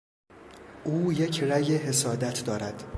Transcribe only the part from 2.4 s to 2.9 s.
دارد.